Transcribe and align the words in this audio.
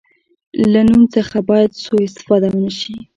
له 0.71 0.81
نوم 0.89 1.03
څخه 1.15 1.37
باید 1.49 1.71
سوء 1.83 2.01
استفاده 2.07 2.47
ونه 2.51 2.71
شي. 2.79 2.95